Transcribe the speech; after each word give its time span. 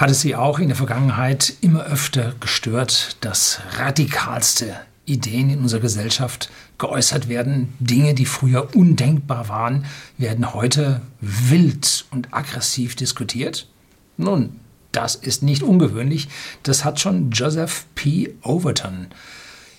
hat 0.00 0.10
es 0.10 0.22
sie 0.22 0.34
auch 0.34 0.58
in 0.58 0.68
der 0.68 0.76
Vergangenheit 0.78 1.52
immer 1.60 1.84
öfter 1.84 2.34
gestört, 2.40 3.18
dass 3.20 3.60
radikalste 3.76 4.74
Ideen 5.04 5.50
in 5.50 5.58
unserer 5.58 5.82
Gesellschaft 5.82 6.50
geäußert 6.78 7.28
werden. 7.28 7.74
Dinge, 7.80 8.14
die 8.14 8.24
früher 8.24 8.74
undenkbar 8.74 9.50
waren, 9.50 9.84
werden 10.16 10.54
heute 10.54 11.02
wild 11.20 12.06
und 12.12 12.32
aggressiv 12.32 12.96
diskutiert. 12.96 13.68
Nun, 14.16 14.58
das 14.90 15.16
ist 15.16 15.42
nicht 15.42 15.62
ungewöhnlich. 15.62 16.28
Das 16.62 16.82
hat 16.82 16.98
schon 16.98 17.30
Joseph 17.32 17.84
P. 17.94 18.34
Overton 18.40 19.08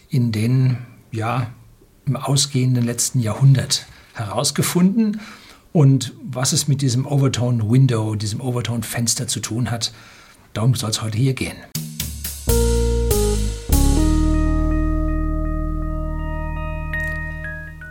in 0.07 0.31
den, 0.31 0.77
ja, 1.11 1.47
im 2.05 2.15
ausgehenden 2.15 2.85
letzten 2.85 3.21
Jahrhundert 3.21 3.87
herausgefunden. 4.13 5.19
Und 5.73 6.11
was 6.21 6.51
es 6.51 6.67
mit 6.67 6.81
diesem 6.81 7.05
Overtone 7.05 7.69
Window, 7.69 8.15
diesem 8.15 8.41
Overtone 8.41 8.83
Fenster 8.83 9.27
zu 9.27 9.39
tun 9.39 9.71
hat, 9.71 9.93
darum 10.53 10.75
soll 10.75 10.89
es 10.89 11.01
heute 11.01 11.17
hier 11.17 11.33
gehen. 11.33 11.55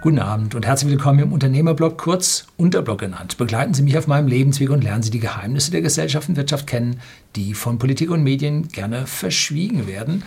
Guten 0.03 0.19
Abend 0.19 0.55
und 0.55 0.67
herzlich 0.67 0.91
willkommen 0.91 1.21
im 1.21 1.33
Unternehmerblog, 1.33 1.97
kurz 1.97 2.47
Unterblog 2.59 3.01
genannt. 3.01 3.39
Begleiten 3.39 3.75
Sie 3.75 3.83
mich 3.83 3.97
auf 3.97 4.07
meinem 4.07 4.29
Lebensweg 4.29 4.71
und 4.71 4.83
lernen 4.83 5.03
Sie 5.03 5.11
die 5.11 5.21
Geheimnisse 5.21 5.71
der 5.71 5.83
Gesellschaft 5.83 6.29
und 6.29 6.37
Wirtschaft 6.37 6.67
kennen, 6.67 7.01
die 7.37 7.55
von 7.55 7.79
Politik 7.79 8.11
und 8.11 8.23
Medien 8.23 8.69
gerne 8.69 9.07
verschwiegen 9.07 9.87
werden. 9.87 10.23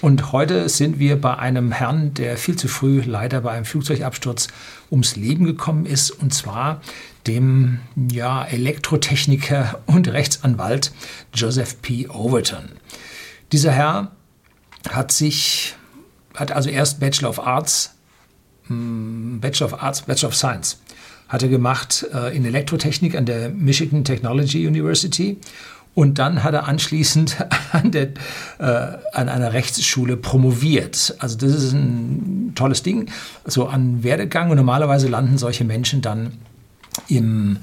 Und 0.00 0.32
heute 0.32 0.68
sind 0.68 0.98
wir 0.98 1.20
bei 1.20 1.36
einem 1.36 1.72
Herrn, 1.72 2.14
der 2.14 2.36
viel 2.36 2.56
zu 2.56 2.68
früh 2.68 3.02
leider 3.04 3.40
bei 3.40 3.50
einem 3.52 3.64
Flugzeugabsturz 3.64 4.48
ums 4.90 5.16
Leben 5.16 5.44
gekommen 5.44 5.86
ist, 5.86 6.10
und 6.10 6.32
zwar 6.32 6.80
dem 7.26 7.80
ja, 8.10 8.44
Elektrotechniker 8.44 9.80
und 9.86 10.08
Rechtsanwalt 10.08 10.92
Joseph 11.34 11.82
P. 11.82 12.08
Overton. 12.08 12.70
Dieser 13.52 13.72
Herr 13.72 14.12
hat 14.88 15.10
sich, 15.10 15.74
hat 16.34 16.52
also 16.52 16.70
erst 16.70 17.00
Bachelor 17.00 17.30
of 17.30 17.40
Arts 17.40 17.94
hm, 18.68 19.40
Bachelor 19.40 19.66
of 19.72 19.82
Arts, 19.82 20.02
Bachelor 20.02 20.28
of 20.28 20.36
Science. 20.36 20.78
Hat 21.28 21.42
er 21.42 21.48
gemacht 21.48 22.06
äh, 22.14 22.34
in 22.34 22.44
Elektrotechnik 22.44 23.14
an 23.14 23.26
der 23.26 23.50
Michigan 23.50 24.04
Technology 24.04 24.66
University. 24.66 25.38
Und 25.98 26.20
dann 26.20 26.44
hat 26.44 26.54
er 26.54 26.68
anschließend 26.68 27.38
an, 27.72 27.90
der, 27.90 28.10
äh, 28.60 28.98
an 29.14 29.28
einer 29.28 29.52
Rechtsschule 29.52 30.16
promoviert. 30.16 31.16
Also 31.18 31.36
das 31.36 31.52
ist 31.52 31.72
ein 31.72 32.52
tolles 32.54 32.84
Ding, 32.84 33.10
so 33.44 33.66
an 33.66 34.04
Werdegang. 34.04 34.48
Und 34.50 34.58
normalerweise 34.58 35.08
landen 35.08 35.38
solche 35.38 35.64
Menschen 35.64 36.00
dann 36.00 36.34
im, 37.08 37.56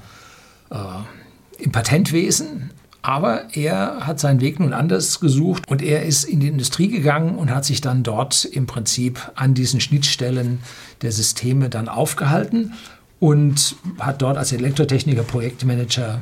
äh, 0.69 1.63
im 1.63 1.71
Patentwesen 1.71 2.71
aber 3.01 3.55
er 3.55 4.07
hat 4.07 4.19
seinen 4.19 4.41
Weg 4.41 4.59
nun 4.59 4.73
anders 4.73 5.19
gesucht 5.19 5.67
und 5.67 5.83
er 5.83 6.03
ist 6.03 6.23
in 6.23 6.39
die 6.39 6.47
Industrie 6.47 6.87
gegangen 6.87 7.35
und 7.35 7.53
hat 7.53 7.63
sich 7.63 7.79
dann 7.79 8.01
dort 8.01 8.45
im 8.45 8.65
Prinzip 8.65 9.31
an 9.35 9.53
diesen 9.53 9.79
Schnittstellen 9.79 10.57
der 11.03 11.11
Systeme 11.11 11.69
dann 11.69 11.87
aufgehalten 11.87 12.73
und 13.19 13.75
hat 13.99 14.23
dort 14.23 14.37
als 14.37 14.51
Elektrotechniker, 14.53 15.21
Projektmanager, 15.21 16.21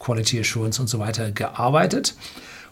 Quality 0.00 0.40
Assurance 0.40 0.80
und 0.80 0.88
so 0.88 0.98
weiter 0.98 1.30
gearbeitet 1.30 2.16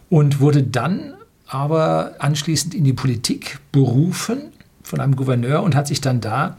und 0.09 0.41
wurde 0.41 0.63
dann 0.63 1.13
aber 1.47 2.15
anschließend 2.19 2.75
in 2.75 2.83
die 2.83 2.93
Politik 2.93 3.59
berufen 3.71 4.51
von 4.83 4.99
einem 4.99 5.15
Gouverneur 5.15 5.63
und 5.63 5.75
hat 5.75 5.87
sich 5.87 6.01
dann 6.01 6.19
da 6.19 6.57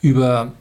über 0.00 0.52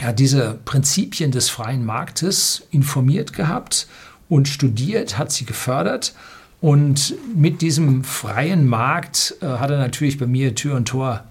ja, 0.00 0.12
diese 0.12 0.58
Prinzipien 0.64 1.30
des 1.30 1.50
freien 1.50 1.84
Marktes 1.84 2.66
informiert 2.70 3.32
gehabt 3.32 3.88
und 4.28 4.48
studiert, 4.48 5.18
hat 5.18 5.32
sie 5.32 5.44
gefördert. 5.44 6.14
Und 6.60 7.14
mit 7.34 7.62
diesem 7.62 8.04
freien 8.04 8.66
Markt 8.66 9.36
äh, 9.40 9.46
hat 9.46 9.70
er 9.70 9.78
natürlich 9.78 10.18
bei 10.18 10.26
mir 10.26 10.54
Tür 10.54 10.74
und 10.76 10.86
Tor 10.86 11.24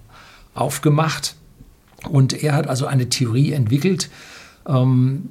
aufgemacht. 0.54 1.36
Und 2.08 2.42
er 2.42 2.54
hat 2.54 2.66
also 2.66 2.86
eine 2.86 3.08
Theorie 3.08 3.52
entwickelt, 3.52 4.08
ähm, 4.66 5.30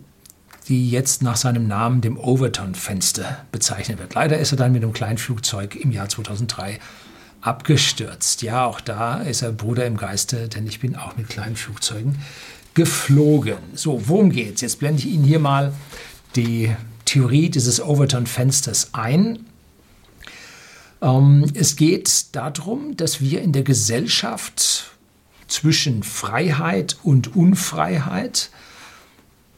die 0.68 0.90
jetzt 0.90 1.22
nach 1.22 1.38
seinem 1.38 1.68
Namen, 1.68 2.02
dem 2.02 2.18
Overton-Fenster, 2.18 3.46
bezeichnet 3.52 4.00
wird. 4.00 4.14
Leider 4.16 4.38
ist 4.38 4.52
er 4.52 4.58
dann 4.58 4.74
mit 4.74 4.84
einem 4.84 4.94
kleinen 4.94 5.18
Flugzeug 5.18 5.76
im 5.76 5.92
Jahr 5.92 6.10
2003 6.10 6.80
abgestürzt. 7.42 8.42
Ja, 8.42 8.66
auch 8.66 8.82
da 8.82 9.22
ist 9.22 9.42
er 9.42 9.52
Bruder 9.52 9.86
im 9.86 9.98
Geiste, 9.98 10.50
denn 10.50 10.68
ich 10.68 10.80
bin 10.80 10.96
auch 10.96 11.16
mit 11.16 11.30
kleinen 11.30 11.56
Flugzeugen 11.56 12.18
geflogen. 12.74 13.58
So, 13.74 14.08
worum 14.08 14.32
geht's? 14.32 14.62
Jetzt 14.62 14.80
blende 14.80 15.00
ich 15.00 15.08
Ihnen 15.08 15.24
hier 15.24 15.40
mal 15.40 15.74
die 16.36 16.76
Theorie 17.06 17.50
dieses 17.50 17.82
Overton-Fensters 17.82 18.94
ein. 18.94 19.46
Ähm, 21.02 21.46
es 21.54 21.76
geht 21.76 22.36
darum, 22.36 22.98
dass 22.98 23.22
wir 23.22 23.42
in 23.42 23.54
der 23.54 23.64
Gesellschaft 23.64 24.92
zwischen 25.48 26.04
Freiheit 26.04 26.98
und 27.04 27.36
Unfreiheit 27.36 28.50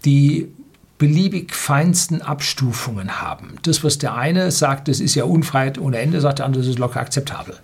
die 0.05 0.49
beliebig 0.99 1.55
feinsten 1.55 2.21
Abstufungen 2.21 3.21
haben. 3.21 3.55
Das, 3.63 3.83
was 3.83 3.97
der 3.97 4.13
eine 4.13 4.51
sagt, 4.51 4.87
das 4.87 4.99
ist 4.99 5.15
ja 5.15 5.23
Unfreiheit 5.23 5.79
ohne 5.79 5.97
Ende, 5.97 6.21
sagt 6.21 6.39
der 6.39 6.45
andere, 6.45 6.61
das 6.61 6.69
ist 6.69 6.77
locker 6.77 6.99
akzeptabel. 6.99 7.57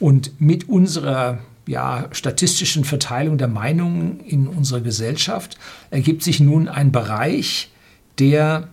Und 0.00 0.40
mit 0.40 0.68
unserer 0.68 1.38
ja, 1.66 2.08
statistischen 2.10 2.84
Verteilung 2.84 3.36
der 3.36 3.48
Meinungen 3.48 4.20
in 4.20 4.48
unserer 4.48 4.80
Gesellschaft 4.80 5.58
ergibt 5.90 6.22
sich 6.22 6.40
nun 6.40 6.68
ein 6.68 6.90
Bereich, 6.90 7.70
der 8.18 8.68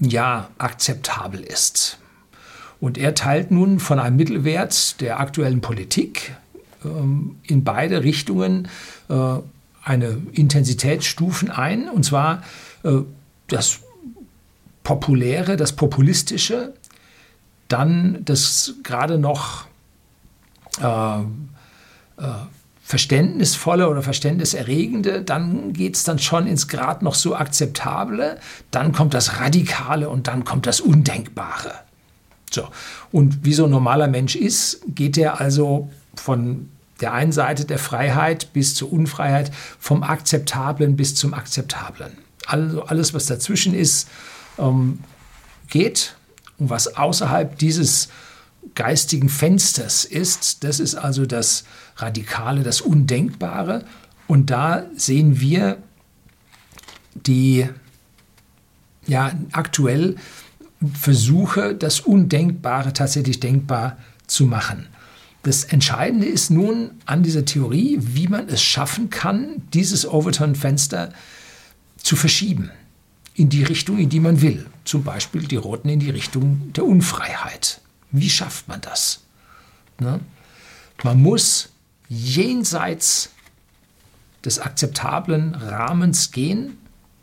ja 0.00 0.48
akzeptabel 0.58 1.40
ist. 1.40 1.98
Und 2.80 2.98
er 2.98 3.14
teilt 3.14 3.52
nun 3.52 3.78
von 3.78 4.00
einem 4.00 4.16
Mittelwert 4.16 5.00
der 5.00 5.20
aktuellen 5.20 5.60
Politik 5.60 6.34
ähm, 6.84 7.36
in 7.44 7.62
beide 7.62 8.02
Richtungen 8.02 8.66
äh, 9.08 9.14
eine 9.84 10.16
Intensitätsstufen 10.32 11.50
ein, 11.50 11.88
und 11.88 12.04
zwar 12.04 12.42
das 13.48 13.78
Populäre, 14.82 15.56
das 15.56 15.72
Populistische, 15.72 16.74
dann 17.68 18.24
das 18.24 18.74
gerade 18.82 19.18
noch 19.18 19.66
äh, 20.80 21.20
äh 21.20 21.22
verständnisvolle 22.84 23.88
oder 23.88 24.02
verständniserregende, 24.02 25.22
dann 25.22 25.72
geht 25.72 25.96
es 25.96 26.04
dann 26.04 26.18
schon 26.18 26.46
ins 26.46 26.68
Grad 26.68 27.00
noch 27.00 27.14
so 27.14 27.34
akzeptable, 27.34 28.38
dann 28.70 28.92
kommt 28.92 29.14
das 29.14 29.40
Radikale 29.40 30.10
und 30.10 30.26
dann 30.26 30.44
kommt 30.44 30.66
das 30.66 30.80
Undenkbare. 30.80 31.72
So. 32.50 32.68
Und 33.10 33.46
wie 33.46 33.54
so 33.54 33.64
ein 33.64 33.70
normaler 33.70 34.08
Mensch 34.08 34.36
ist, 34.36 34.82
geht 34.88 35.16
er 35.16 35.40
also 35.40 35.88
von 36.16 36.68
der 37.00 37.14
einen 37.14 37.32
Seite 37.32 37.64
der 37.64 37.78
Freiheit 37.78 38.52
bis 38.52 38.74
zur 38.74 38.92
Unfreiheit, 38.92 39.50
vom 39.78 40.02
Akzeptablen 40.02 40.94
bis 40.94 41.14
zum 41.14 41.32
Akzeptablen. 41.32 42.12
Also 42.46 42.84
alles, 42.84 43.14
was 43.14 43.26
dazwischen 43.26 43.74
ist, 43.74 44.08
ähm, 44.58 45.00
geht. 45.68 46.16
Und 46.58 46.70
was 46.70 46.96
außerhalb 46.96 47.58
dieses 47.58 48.08
geistigen 48.74 49.28
Fensters 49.28 50.04
ist. 50.04 50.64
Das 50.64 50.80
ist 50.80 50.94
also 50.94 51.26
das 51.26 51.64
Radikale, 51.96 52.62
das 52.62 52.80
Undenkbare. 52.80 53.84
Und 54.26 54.50
da 54.50 54.84
sehen 54.96 55.40
wir 55.40 55.78
die 57.14 57.68
ja, 59.06 59.32
aktuell 59.52 60.16
Versuche, 60.94 61.74
das 61.74 62.00
Undenkbare 62.00 62.92
tatsächlich 62.92 63.40
denkbar 63.40 63.98
zu 64.26 64.46
machen. 64.46 64.86
Das 65.42 65.64
Entscheidende 65.64 66.26
ist 66.26 66.50
nun 66.50 66.92
an 67.04 67.22
dieser 67.22 67.44
Theorie, 67.44 67.98
wie 68.00 68.28
man 68.28 68.48
es 68.48 68.62
schaffen 68.62 69.10
kann, 69.10 69.62
dieses 69.74 70.06
Overton-Fenster 70.06 71.12
zu 72.02 72.16
verschieben 72.16 72.70
in 73.34 73.48
die 73.48 73.64
Richtung, 73.64 73.98
in 73.98 74.08
die 74.08 74.20
man 74.20 74.42
will. 74.42 74.66
Zum 74.84 75.04
Beispiel 75.04 75.46
die 75.46 75.56
Roten 75.56 75.88
in 75.88 76.00
die 76.00 76.10
Richtung 76.10 76.72
der 76.72 76.84
Unfreiheit. 76.84 77.80
Wie 78.10 78.28
schafft 78.30 78.68
man 78.68 78.80
das? 78.80 79.20
Ne? 79.98 80.20
Man 81.02 81.22
muss 81.22 81.70
jenseits 82.08 83.30
des 84.44 84.58
akzeptablen 84.58 85.54
Rahmens 85.54 86.30
gehen, 86.30 86.76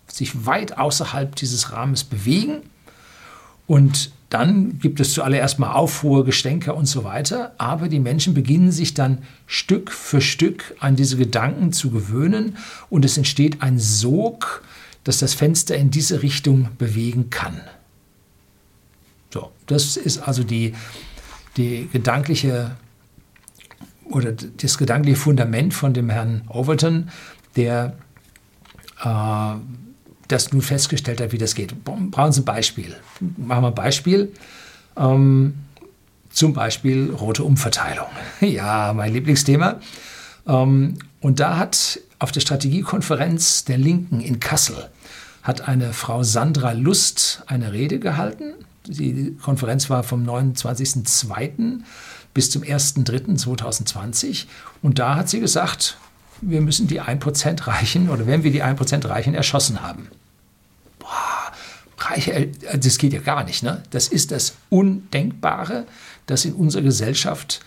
sich 0.08 0.46
weit 0.46 0.78
außerhalb 0.78 1.36
dieses 1.36 1.72
Rahmens 1.72 2.04
bewegen 2.04 2.62
und 3.68 4.12
dann 4.30 4.78
gibt 4.78 5.00
es 5.00 5.14
zuallererst 5.14 5.58
mal 5.58 5.74
Aufruhr, 5.74 6.24
Gestänke 6.24 6.74
und 6.74 6.86
so 6.86 7.04
weiter, 7.04 7.54
aber 7.58 7.90
die 7.90 8.00
Menschen 8.00 8.36
beginnen 8.36 8.72
sich 8.72 8.94
dann 8.94 9.20
Stück 9.48 9.92
für 9.92 10.22
Stück 10.22 10.76
an 10.80 10.96
diese 10.96 11.18
Gedanken 11.18 11.74
zu 11.74 11.90
gewöhnen 11.90 12.58
und 12.90 13.06
es 13.06 13.18
entsteht 13.18 13.62
ein 13.62 13.80
Sog, 13.80 14.64
das 15.04 15.18
das 15.18 15.34
Fenster 15.34 15.76
in 15.76 15.90
diese 15.90 16.22
Richtung 16.22 16.70
bewegen 16.78 17.32
kann. 17.32 17.60
So, 19.34 19.52
das 19.66 19.98
ist 19.98 20.20
also 20.20 20.44
die, 20.44 20.76
die 21.58 21.90
gedankliche 21.92 22.72
oder 24.06 24.32
das 24.32 24.78
gedankliche 24.78 25.18
Fundament 25.18 25.74
von 25.74 25.94
dem 25.94 26.10
Herrn 26.10 26.44
Overton, 26.50 27.10
der 27.56 27.96
äh, 29.04 29.54
das 30.30 30.54
nun 30.54 30.62
festgestellt 30.62 31.20
hat, 31.20 31.34
wie 31.34 31.38
das 31.38 31.56
geht. 31.56 31.74
Brauchen 31.84 32.32
Sie 32.32 32.42
ein 32.42 32.46
Beispiel. 32.46 32.96
Machen 33.38 33.64
wir 33.64 33.68
ein 33.68 33.76
Beispiel. 33.76 34.32
Ähm, 34.96 35.56
zum 36.30 36.54
Beispiel 36.54 37.12
rote 37.12 37.44
Umverteilung. 37.44 38.08
Ja, 38.42 38.94
mein 38.94 39.12
Lieblingsthema. 39.14 39.82
Ähm, 40.48 41.00
und 41.20 41.40
da 41.40 41.58
hat 41.58 42.00
auf 42.20 42.32
der 42.32 42.40
Strategiekonferenz 42.40 43.66
der 43.66 43.78
Linken 43.78 44.22
in 44.22 44.40
Kassel 44.40 44.90
hat 45.42 45.68
eine 45.68 45.94
Frau 45.94 46.24
Sandra 46.24 46.74
Lust 46.74 47.44
eine 47.48 47.74
Rede 47.74 48.00
gehalten. 48.00 48.54
Die 48.86 49.36
Konferenz 49.42 49.90
war 49.90 50.04
vom 50.04 50.28
29.02. 50.28 51.80
bis 52.34 52.52
zum 52.52 52.62
1.03.2020. 52.64 54.46
Und 54.82 55.00
da 55.00 55.16
hat 55.16 55.30
sie 55.30 55.40
gesagt, 55.40 55.98
wir 56.42 56.62
müssen 56.62 56.88
die 56.88 57.02
1% 57.02 57.68
reichen 57.68 58.10
oder 58.10 58.28
wenn 58.28 58.44
wir 58.44 58.52
die 58.52 58.64
1% 58.64 59.08
reichen, 59.08 59.34
erschossen 59.34 59.82
haben. 59.82 60.08
Boah, 62.10 62.16
Reiche, 62.16 62.48
das 62.78 62.98
geht 62.98 63.14
ja 63.14 63.20
gar 63.20 63.44
nicht. 63.44 63.64
Ne? 63.64 63.84
Das 63.92 64.08
ist 64.08 64.32
das 64.32 64.56
Undenkbare, 64.70 65.86
dass 66.26 66.46
in 66.46 66.54
unserer 66.54 66.84
Gesellschaft 66.84 67.62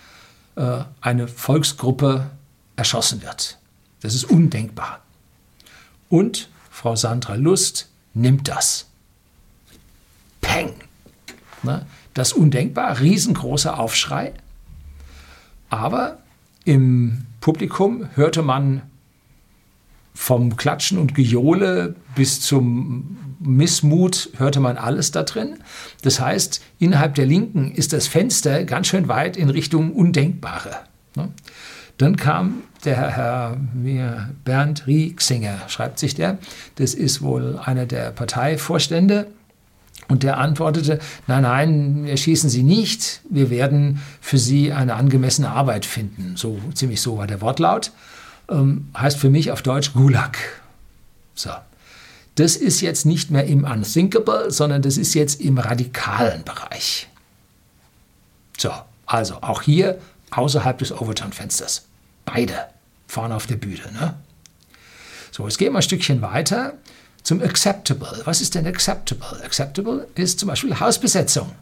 äh, 0.56 0.80
eine 1.00 1.28
Volksgruppe 1.28 2.30
erschossen 2.76 3.22
wird. 3.22 3.58
Das 4.00 4.14
ist 4.14 4.24
undenkbar. 4.24 5.00
Und 6.08 6.48
Frau 6.70 6.96
Sandra 6.96 7.34
Lust 7.34 7.88
nimmt 8.14 8.48
das. 8.48 8.86
Peng! 10.40 10.74
Ne? 11.62 11.86
Das 12.14 12.32
undenkbar, 12.32 13.00
riesengroßer 13.00 13.78
Aufschrei. 13.78 14.34
Aber 15.70 16.18
im 16.64 17.26
Publikum 17.40 18.08
hörte 18.14 18.42
man 18.42 18.82
vom 20.14 20.56
Klatschen 20.56 20.98
und 20.98 21.14
Gejohle 21.14 21.96
bis 22.14 22.40
zum 22.40 23.31
Missmut 23.44 24.30
hörte 24.36 24.60
man 24.60 24.76
alles 24.76 25.10
da 25.10 25.22
drin. 25.22 25.58
Das 26.02 26.20
heißt, 26.20 26.62
innerhalb 26.78 27.14
der 27.14 27.26
Linken 27.26 27.72
ist 27.72 27.92
das 27.92 28.06
Fenster 28.06 28.64
ganz 28.64 28.86
schön 28.86 29.08
weit 29.08 29.36
in 29.36 29.50
Richtung 29.50 29.92
Undenkbare. 29.92 30.76
Ne? 31.16 31.28
Dann 31.98 32.16
kam 32.16 32.62
der 32.84 32.96
Herr 32.96 33.56
Bernd 34.44 34.86
Rieksinger, 34.86 35.60
schreibt 35.68 35.98
sich 35.98 36.14
der. 36.14 36.38
Das 36.76 36.94
ist 36.94 37.22
wohl 37.22 37.58
einer 37.62 37.86
der 37.86 38.10
Parteivorstände. 38.10 39.28
Und 40.08 40.24
der 40.24 40.38
antwortete, 40.38 40.98
nein, 41.26 41.42
nein, 41.42 42.04
wir 42.04 42.16
schießen 42.16 42.50
Sie 42.50 42.64
nicht, 42.64 43.22
wir 43.30 43.50
werden 43.50 44.00
für 44.20 44.36
Sie 44.36 44.72
eine 44.72 44.94
angemessene 44.94 45.50
Arbeit 45.50 45.86
finden. 45.86 46.34
So, 46.36 46.58
ziemlich 46.74 47.00
so 47.00 47.18
war 47.18 47.26
der 47.26 47.40
Wortlaut. 47.40 47.92
Ähm, 48.50 48.88
heißt 48.98 49.16
für 49.18 49.30
mich 49.30 49.52
auf 49.52 49.62
Deutsch 49.62 49.92
Gulag. 49.92 50.36
So. 51.34 51.50
Das 52.34 52.56
ist 52.56 52.80
jetzt 52.80 53.04
nicht 53.04 53.30
mehr 53.30 53.44
im 53.44 53.64
Unthinkable, 53.64 54.50
sondern 54.50 54.82
das 54.82 54.96
ist 54.96 55.14
jetzt 55.14 55.40
im 55.40 55.58
radikalen 55.58 56.44
Bereich. 56.44 57.08
So, 58.56 58.70
also 59.06 59.38
auch 59.42 59.62
hier 59.62 59.98
außerhalb 60.30 60.78
des 60.78 60.92
Overton-Fensters. 60.92 61.86
Beide 62.24 62.54
fahren 63.06 63.32
auf 63.32 63.46
der 63.46 63.56
Bühne. 63.56 63.92
Ne? 63.92 64.14
So, 65.30 65.46
jetzt 65.46 65.58
gehen 65.58 65.72
wir 65.72 65.80
ein 65.80 65.82
Stückchen 65.82 66.22
weiter 66.22 66.74
zum 67.22 67.42
Acceptable. 67.42 68.22
Was 68.24 68.40
ist 68.40 68.54
denn 68.54 68.66
Acceptable? 68.66 69.42
Acceptable 69.44 70.08
ist 70.14 70.38
zum 70.38 70.48
Beispiel 70.48 70.78
Hausbesetzung. 70.78 71.52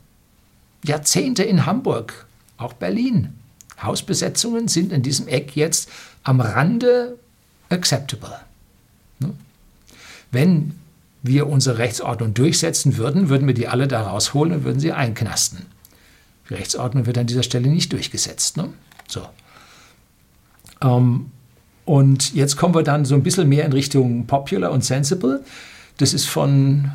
Jahrzehnte 0.84 1.43
in 1.43 1.66
Hamburg, 1.66 2.26
auch 2.56 2.73
Berlin. 2.75 3.38
Hausbesetzungen 3.82 4.69
sind 4.69 4.93
in 4.93 5.02
diesem 5.02 5.26
Eck 5.26 5.56
jetzt 5.56 5.88
am 6.23 6.40
Rande 6.40 7.19
acceptable. 7.70 8.38
Wenn 10.31 10.75
wir 11.23 11.49
unsere 11.49 11.79
Rechtsordnung 11.79 12.35
durchsetzen 12.35 12.97
würden, 12.97 13.29
würden 13.29 13.47
wir 13.47 13.55
die 13.55 13.69
alle 13.69 13.88
da 13.88 14.03
rausholen 14.03 14.55
und 14.55 14.65
würden 14.65 14.81
sie 14.81 14.93
einknasten. 14.93 15.67
Die 16.49 16.55
Rechtsordnung 16.55 17.06
wird 17.06 17.19
an 17.19 17.27
dieser 17.27 17.43
Stelle 17.43 17.69
nicht 17.69 17.93
durchgesetzt. 17.93 18.56
Ne? 18.56 18.71
So. 19.06 19.27
Ähm, 20.82 21.31
und 21.85 22.35
jetzt 22.35 22.56
kommen 22.56 22.75
wir 22.75 22.82
dann 22.82 23.05
so 23.05 23.15
ein 23.15 23.23
bisschen 23.23 23.49
mehr 23.49 23.65
in 23.65 23.73
Richtung 23.73 24.27
Popular 24.27 24.71
und 24.71 24.85
Sensible. 24.85 25.44
Das 25.99 26.15
ist 26.15 26.27
von 26.27 26.91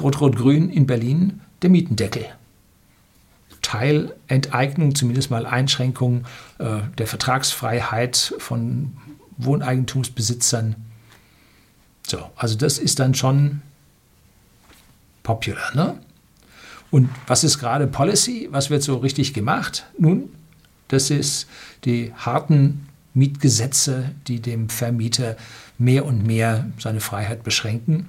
Rot-Rot-Grün 0.00 0.70
in 0.70 0.86
Berlin 0.86 1.40
der 1.62 1.70
Mietendeckel. 1.70 2.26
Teilenteignung, 3.62 4.94
zumindest 4.94 5.30
mal 5.30 5.46
Einschränkung 5.46 6.26
äh, 6.58 6.80
der 6.98 7.06
Vertragsfreiheit 7.06 8.34
von 8.38 8.92
Wohneigentumsbesitzern. 9.38 10.76
So, 12.06 12.30
also 12.36 12.56
das 12.56 12.78
ist 12.78 12.98
dann 12.98 13.14
schon 13.14 13.62
popular. 15.22 15.74
Ne? 15.74 15.98
Und 16.90 17.08
was 17.26 17.44
ist 17.44 17.58
gerade 17.58 17.86
Policy? 17.86 18.48
Was 18.50 18.70
wird 18.70 18.82
so 18.82 18.98
richtig 18.98 19.34
gemacht? 19.34 19.86
Nun, 19.98 20.28
das 20.88 21.10
ist 21.10 21.48
die 21.84 22.12
harten 22.14 22.86
Mietgesetze, 23.14 24.10
die 24.26 24.40
dem 24.40 24.68
Vermieter 24.68 25.36
mehr 25.78 26.04
und 26.04 26.26
mehr 26.26 26.70
seine 26.78 27.00
Freiheit 27.00 27.42
beschränken. 27.42 28.08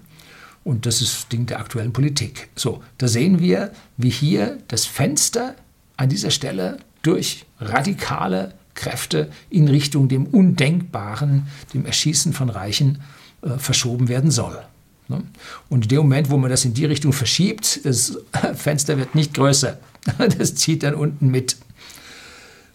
Und 0.64 0.86
das 0.86 1.02
ist 1.02 1.32
Ding 1.32 1.46
der 1.46 1.60
aktuellen 1.60 1.94
Politik. 1.94 2.50
So, 2.56 2.84
da 2.98 3.08
sehen 3.08 3.40
wir, 3.40 3.72
wie 3.98 4.10
hier 4.10 4.58
das 4.68 4.86
Fenster 4.86 5.56
an 5.96 6.10
dieser 6.10 6.32
Stelle 6.32 6.78
durch 7.04 7.46
radikale 7.60 8.54
Kräfte 8.74 9.32
in 9.50 9.68
Richtung 9.68 10.10
dem 10.10 10.26
Undenkbaren, 10.26 11.48
dem 11.74 11.86
Erschießen 11.86 12.34
von 12.34 12.50
Reichen, 12.50 13.02
verschoben 13.58 14.08
werden 14.08 14.32
soll. 14.32 14.58
Ne? 15.08 15.24
Und 15.70 15.84
in 15.84 15.90
dem 15.90 15.98
Moment, 16.00 16.30
wo 16.30 16.38
man 16.38 16.50
das 16.50 16.66
in 16.66 16.74
die 16.74 16.86
Richtung 16.86 17.14
verschiebt, 17.14 17.86
das 17.86 18.18
Fenster 18.56 18.98
wird 18.98 19.16
nicht 19.16 19.34
größer. 19.34 19.78
Das 20.38 20.54
zieht 20.54 20.84
dann 20.84 20.94
unten 20.94 21.30
mit. 21.30 21.58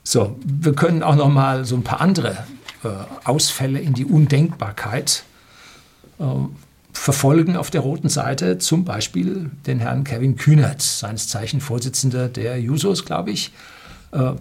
So, 0.03 0.37
wir 0.45 0.73
können 0.73 1.05
auch 1.05 1.15
noch 1.15 1.29
mal 1.29 1.65
so 1.65 1.77
ein 1.77 1.85
paar 1.85 2.01
andere 2.01 2.45
äh, 2.83 2.89
Ausfälle 3.23 3.79
in 3.79 3.95
die 3.95 4.05
Undenkbarkeit 4.05 5.23
äh, 6.19 6.25
verfolgen 6.93 7.57
auf 7.57 7.71
der 7.71 7.83
roten 7.83 8.09
Seite, 8.09 8.59
zum 8.59 8.85
Beispiel 8.85 9.51
den 9.67 9.79
Herrn 9.79 10.03
Kevin 10.03 10.35
Kühnert, 10.35 10.83
seines 10.83 11.29
Zeichen 11.29 11.61
Vorsitzender 11.61 12.29
der 12.29 12.61
Jusos, 12.61 13.05
glaube 13.05 13.31
ich. 13.31 13.53
Äh, 14.11 14.33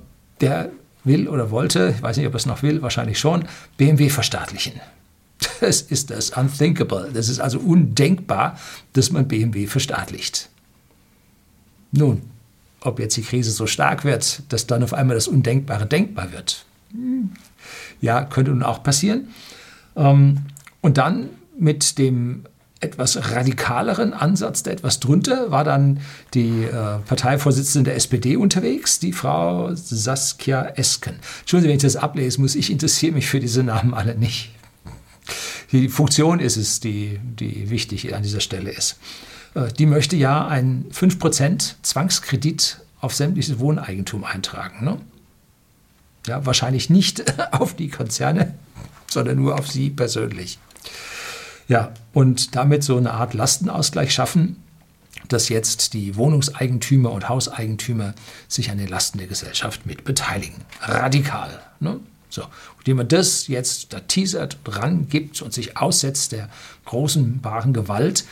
der 0.42 0.72
will 1.04 1.28
oder 1.28 1.52
wollte, 1.52 1.94
ich 1.96 2.02
weiß 2.02 2.18
nicht, 2.18 2.26
ob 2.28 2.34
er 2.34 2.38
es 2.38 2.46
noch 2.46 2.64
will, 2.64 2.82
wahrscheinlich 2.82 3.20
schon, 3.20 3.46
BMW 3.78 4.10
verstaatlichen. 4.10 4.74
Das 5.60 5.82
ist 5.82 6.10
das 6.10 6.32
Unthinkable. 6.32 7.10
Das 7.14 7.30
ist 7.30 7.40
also 7.40 7.60
undenkbar, 7.60 8.58
dass 8.94 9.12
man 9.12 9.28
BMW 9.28 9.68
verstaatlicht. 9.68 10.50
Nun, 11.92 12.22
ob 12.82 13.00
jetzt 13.00 13.18
die 13.18 13.24
Krise 13.24 13.52
so 13.52 13.68
stark 13.68 14.06
wird, 14.06 14.44
dass 14.50 14.68
dann 14.68 14.84
auf 14.84 14.94
einmal 14.94 15.16
das 15.16 15.28
Undenkbare 15.28 15.86
denkbar 15.86 16.32
wird. 16.32 16.66
Ja, 18.02 18.24
könnte 18.24 18.52
nun 18.52 18.64
auch 18.64 18.84
passieren. 18.84 19.30
Ähm, 19.96 20.38
und 20.82 20.98
dann 20.98 21.30
mit 21.58 21.98
dem 21.98 22.46
etwas 22.80 23.32
radikaleren 23.32 24.14
Ansatz, 24.14 24.64
der 24.64 24.74
etwas 24.74 25.02
drunter, 25.02 25.52
war 25.52 25.66
dann 25.66 26.00
die 26.34 26.64
äh, 26.64 27.00
Parteivorsitzende 27.06 27.90
der 27.90 27.98
SPD 27.98 28.38
unterwegs, 28.38 29.00
die 29.00 29.12
Frau 29.12 29.76
Saskia 29.76 30.64
Esken. 30.76 31.16
Entschuldigen 31.42 31.64
Sie, 31.64 31.70
wenn 31.70 31.76
ich 31.76 31.82
das 31.82 31.96
ablesen 31.98 32.42
muss, 32.42 32.56
ich 32.56 32.72
interessiere 32.72 33.14
mich 33.14 33.28
für 33.28 33.42
diese 33.42 33.64
Namen 33.64 33.94
alle 33.94 34.16
nicht. 34.16 34.52
Die 35.72 35.90
Funktion 35.90 36.40
ist 36.40 36.58
es, 36.58 36.80
die, 36.80 37.20
die 37.22 37.70
wichtig 37.70 38.14
an 38.16 38.24
dieser 38.24 38.40
Stelle 38.40 38.72
ist. 38.72 38.98
Äh, 39.54 39.72
die 39.74 39.86
möchte 39.86 40.16
ja 40.16 40.48
einen 40.48 40.90
5% 40.92 41.76
Zwangskredit 41.82 42.82
auf 43.02 43.14
sämtliches 43.14 43.60
Wohneigentum 43.60 44.24
eintragen. 44.24 44.84
Ne? 44.84 44.98
Ja, 46.28 46.46
wahrscheinlich 46.46 46.90
nicht 46.90 47.24
auf 47.52 47.76
die 47.76 47.90
Konzerne, 47.90 48.56
sondern 49.10 49.38
nur 49.38 49.58
auf 49.58 49.68
sie 49.70 49.90
persönlich. 49.90 50.60
Ja, 51.68 51.94
und 52.14 52.56
damit 52.56 52.84
so 52.84 52.98
eine 52.98 53.12
Art 53.12 53.36
Lastenausgleich 53.36 54.12
schaffen, 54.12 54.58
dass 55.28 55.50
jetzt 55.50 55.94
die 55.94 56.16
Wohnungseigentümer 56.16 57.12
und 57.12 57.30
Hauseigentümer 57.30 58.16
sich 58.48 58.72
an 58.72 58.80
den 58.80 58.88
Lasten 58.88 59.20
der 59.20 59.28
Gesellschaft 59.28 59.86
mit 59.86 60.04
beteiligen. 60.04 60.64
Radikal. 60.82 61.62
Ne? 61.80 62.00
So, 62.30 62.44
indem 62.80 62.98
man 62.98 63.08
das 63.08 63.48
jetzt 63.48 63.92
da 63.94 64.00
teasert, 64.02 64.58
rangibt 64.66 65.42
und 65.42 65.54
sich 65.54 65.78
aussetzt 65.78 66.32
der 66.32 66.50
großen, 66.86 67.40
wahren 67.44 67.74
Gewalt, 67.74 68.26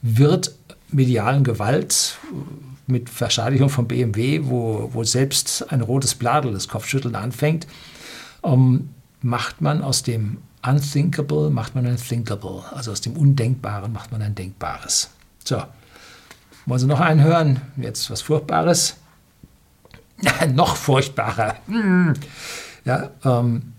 wird 0.00 0.54
medialen 0.90 1.44
Gewalt 1.44 2.18
mit 2.86 3.08
Versteigerung 3.08 3.68
von 3.68 3.86
BMW, 3.86 4.40
wo, 4.44 4.90
wo 4.92 5.04
selbst 5.04 5.70
ein 5.70 5.80
rotes 5.80 6.14
Bladel 6.14 6.52
das 6.52 6.68
Kopfschütteln 6.68 7.14
anfängt, 7.14 7.66
ähm, 8.42 8.90
macht 9.20 9.60
man 9.60 9.82
aus 9.82 10.02
dem 10.02 10.38
Unthinkable, 10.64 11.50
macht 11.50 11.74
man 11.74 11.86
ein 11.86 11.96
Thinkable. 11.96 12.62
Also 12.72 12.92
aus 12.92 13.00
dem 13.00 13.16
Undenkbaren 13.16 13.92
macht 13.92 14.12
man 14.12 14.22
ein 14.22 14.34
Denkbares. 14.34 15.10
So, 15.44 15.62
wollen 16.66 16.80
Sie 16.80 16.86
noch 16.86 17.00
einen 17.00 17.22
hören? 17.22 17.60
Jetzt 17.76 18.10
was 18.10 18.22
Furchtbares? 18.22 18.96
noch 20.54 20.76
furchtbarer. 20.76 21.56
Hm. 21.66 22.14
Ja, 22.84 23.10
ähm, 23.24 23.72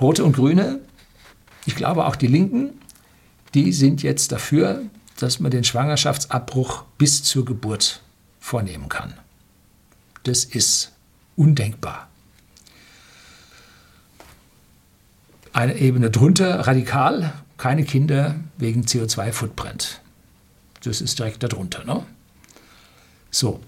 Rote 0.00 0.24
und 0.24 0.34
Grüne, 0.34 0.80
ich 1.66 1.76
glaube 1.76 2.06
auch 2.06 2.16
die 2.16 2.26
Linken, 2.26 2.70
die 3.54 3.72
sind 3.72 4.02
jetzt 4.02 4.32
dafür, 4.32 4.82
dass 5.18 5.40
man 5.40 5.50
den 5.50 5.64
Schwangerschaftsabbruch 5.64 6.84
bis 6.98 7.22
zur 7.22 7.44
Geburt 7.44 8.02
vornehmen 8.38 8.88
kann. 8.88 9.14
Das 10.22 10.44
ist 10.44 10.92
undenkbar. 11.36 12.08
Eine 15.52 15.76
Ebene 15.78 16.10
drunter, 16.10 16.60
radikal, 16.66 17.32
keine 17.56 17.84
Kinder 17.84 18.36
wegen 18.56 18.82
CO2-Footprint. 18.82 20.00
Das 20.84 21.00
ist 21.00 21.18
direkt 21.18 21.42
darunter. 21.42 21.84
Ne? 21.84 22.06
So, 23.30 23.60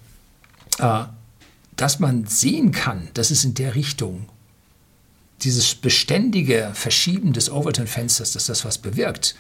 äh, 0.78 1.04
dass 1.76 1.99
man 1.99 2.26
sehen 2.26 2.72
kann, 2.72 3.08
dass 3.14 3.30
es 3.30 3.44
in 3.44 3.54
der 3.54 3.75
Richtung 3.75 4.28
dieses 5.44 5.75
beständige 5.75 6.70
Verschieben 6.75 7.32
des 7.32 7.50
Overton-Fensters, 7.50 8.32
dass 8.32 8.46
das 8.46 8.64
was 8.64 8.78
bewirkt. 8.78 9.34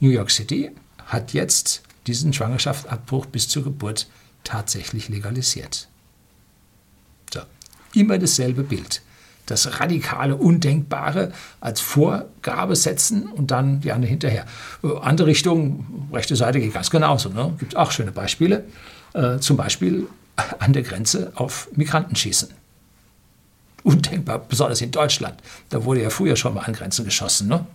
New 0.00 0.10
York 0.10 0.30
City 0.30 0.70
hat 1.06 1.32
jetzt 1.32 1.82
diesen 2.06 2.32
Schwangerschaftsabbruch 2.32 3.26
bis 3.26 3.48
zur 3.48 3.64
Geburt 3.64 4.08
tatsächlich 4.44 5.08
legalisiert. 5.08 5.88
So, 7.32 7.40
immer 7.94 8.18
dasselbe 8.18 8.62
Bild. 8.62 9.02
Das 9.46 9.80
radikale, 9.80 10.36
undenkbare 10.36 11.32
als 11.60 11.80
Vorgabe 11.80 12.76
setzen 12.76 13.26
und 13.26 13.50
dann 13.50 13.80
die 13.80 13.90
andere 13.90 14.08
hinterher. 14.08 14.46
Äh, 14.84 14.96
andere 15.00 15.26
Richtung, 15.26 16.08
rechte 16.12 16.36
Seite 16.36 16.60
geht 16.60 16.72
ganz 16.72 16.90
genauso. 16.90 17.30
Ne? 17.30 17.54
Gibt 17.58 17.76
auch 17.76 17.90
schöne 17.90 18.12
Beispiele. 18.12 18.64
Äh, 19.12 19.38
zum 19.38 19.56
Beispiel 19.56 20.06
an 20.58 20.72
der 20.72 20.82
Grenze 20.82 21.32
auf 21.34 21.68
Migranten 21.74 22.14
schießen. 22.14 22.50
Undenkbar, 23.82 24.38
besonders 24.38 24.80
in 24.80 24.90
Deutschland. 24.90 25.40
Da 25.70 25.84
wurde 25.84 26.02
ja 26.02 26.10
früher 26.10 26.36
schon 26.36 26.54
mal 26.54 26.62
an 26.62 26.72
Grenzen 26.72 27.04
geschossen. 27.04 27.48
Ne? 27.48 27.66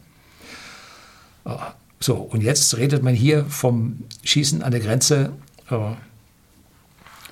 So, 1.99 2.15
und 2.15 2.41
jetzt 2.41 2.75
redet 2.77 3.03
man 3.03 3.15
hier 3.15 3.45
vom 3.45 4.03
Schießen 4.23 4.61
an 4.61 4.71
der 4.71 4.81
Grenze 4.81 5.31
äh, 5.69 5.75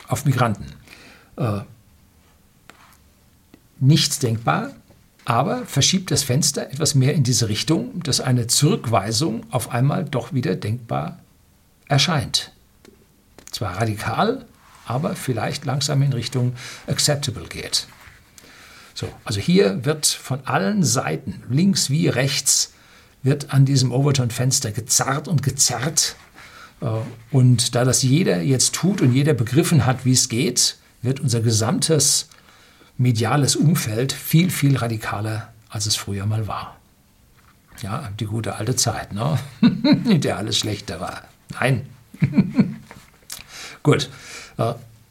auf 0.08 0.25
Migranten. 0.25 0.65
Äh, 1.36 1.62
nichts 3.80 4.20
denkbar, 4.20 4.72
aber 5.25 5.65
verschiebt 5.65 6.12
das 6.12 6.24
Fenster 6.24 6.70
etwas 6.72 6.96
mehr 6.96 7.13
in 7.13 7.24
diese 7.24 7.50
Richtung, 7.50 8.01
dass 8.03 8.22
eine 8.22 8.48
Zurückweisung 8.48 9.46
auf 9.51 9.72
einmal 9.72 10.06
doch 10.06 10.34
wieder 10.34 10.56
denkbar 10.56 11.20
erscheint. 11.88 12.51
Zwar 13.51 13.77
radikal, 13.77 14.46
aber 14.86 15.15
vielleicht 15.15 15.65
langsam 15.65 16.01
in 16.01 16.13
Richtung 16.13 16.53
acceptable 16.88 17.48
geht. 17.48 17.88
So, 18.93 19.09
also 19.23 19.39
hier 19.39 19.85
wird 19.85 20.05
von 20.05 20.45
allen 20.45 20.83
Seiten, 20.83 21.43
links 21.50 21.89
wie 21.89 22.07
rechts, 22.07 22.73
wird 23.23 23.53
an 23.53 23.65
diesem 23.65 23.91
Overton-Fenster 23.91 24.71
gezerrt 24.71 25.27
und 25.27 25.41
gezerrt. 25.41 26.15
Äh, 26.81 26.88
und 27.31 27.75
da 27.75 27.85
das 27.85 28.03
jeder 28.03 28.41
jetzt 28.41 28.75
tut 28.75 29.01
und 29.01 29.13
jeder 29.13 29.33
begriffen 29.33 29.85
hat, 29.85 30.05
wie 30.05 30.12
es 30.12 30.29
geht, 30.29 30.77
wird 31.01 31.19
unser 31.19 31.41
gesamtes 31.41 32.27
mediales 32.97 33.55
Umfeld 33.55 34.13
viel, 34.13 34.50
viel 34.50 34.77
radikaler, 34.77 35.51
als 35.69 35.85
es 35.85 35.95
früher 35.95 36.25
mal 36.25 36.47
war. 36.47 36.77
Ja, 37.81 38.09
die 38.19 38.25
gute 38.25 38.55
alte 38.55 38.75
Zeit, 38.75 39.13
ne? 39.13 39.39
in 39.62 40.21
der 40.21 40.38
alles 40.38 40.59
schlechter 40.59 41.00
war. 41.00 41.23
Nein. 41.59 41.88
Gut. 43.83 44.09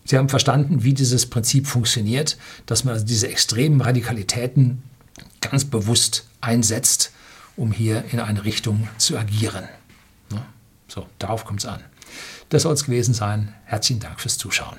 Sie 0.04 0.18
haben 0.18 0.28
verstanden, 0.28 0.82
wie 0.82 0.94
dieses 0.94 1.26
Prinzip 1.26 1.66
funktioniert, 1.66 2.36
dass 2.66 2.84
man 2.84 2.94
also 2.94 3.06
diese 3.06 3.28
extremen 3.28 3.80
Radikalitäten 3.80 4.82
ganz 5.40 5.64
bewusst 5.64 6.26
einsetzt, 6.40 7.12
um 7.56 7.72
hier 7.72 8.04
in 8.12 8.20
eine 8.20 8.44
Richtung 8.44 8.88
zu 8.98 9.16
agieren. 9.16 9.68
Ne? 10.30 10.42
So, 10.88 11.06
darauf 11.18 11.44
kommt 11.44 11.60
es 11.60 11.66
an. 11.66 11.80
Das 12.48 12.62
soll 12.62 12.74
es 12.74 12.84
gewesen 12.84 13.14
sein. 13.14 13.54
Herzlichen 13.64 14.00
Dank 14.00 14.20
fürs 14.20 14.38
Zuschauen. 14.38 14.76